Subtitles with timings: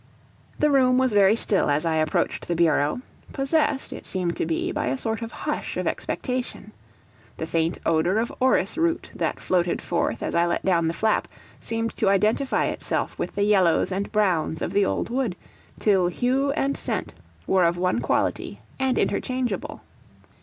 [0.57, 3.01] The room was very still as I approached the bureau,
[3.31, 6.71] possessed, it seemed to be, by a sort of hush of expectation.
[7.37, 11.27] The faint odour of orris root that floated forth as I let down the flap,
[11.59, 15.35] seemed to identify itself with the yellows and browns of the old wood,
[15.77, 17.13] till hue and scent
[17.45, 19.83] were of one quality and interchangeable.